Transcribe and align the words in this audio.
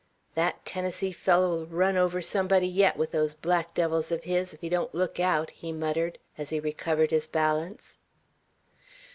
"That 0.33 0.65
Tennessee 0.65 1.11
fellow'll 1.11 1.67
run 1.67 1.95
over 1.95 2.23
somebody 2.23 2.65
yet, 2.67 2.97
with 2.97 3.11
those 3.11 3.35
black 3.35 3.75
devils 3.75 4.11
of 4.11 4.23
his, 4.23 4.51
if 4.51 4.61
he 4.61 4.67
don't 4.67 4.95
look 4.95 5.19
out," 5.19 5.51
he 5.51 5.71
muttered, 5.71 6.17
as 6.39 6.49
he 6.49 6.59
recovered 6.59 7.11
his 7.11 7.27
balance. 7.27 7.99